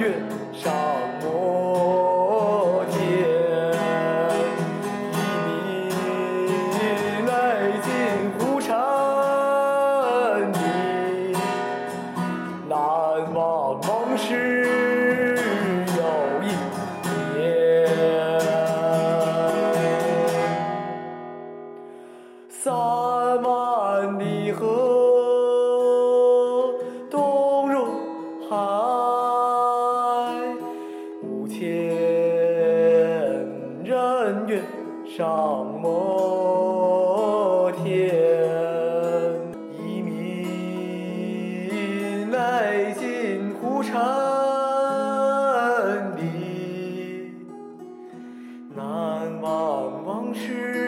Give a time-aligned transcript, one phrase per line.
[0.00, 0.10] 月
[0.54, 0.72] 上
[1.20, 2.98] 摩天
[5.12, 5.92] 一名
[7.26, 7.30] 内
[7.82, 7.90] 尽
[8.38, 8.72] 湖沉
[10.54, 10.58] 底
[12.66, 12.74] 难
[13.34, 15.36] 忘盟誓
[15.98, 16.00] 又
[16.42, 16.48] 一
[17.36, 17.38] 年。
[22.48, 22.72] 三
[23.42, 24.64] 万里河
[27.10, 27.76] 东入
[28.48, 28.56] 海。
[31.60, 31.68] 天
[33.84, 34.62] 人月
[35.14, 38.10] 上摩天，
[39.78, 43.92] 移民来进湖城
[46.16, 47.34] 里，
[48.74, 50.79] 难忘往事。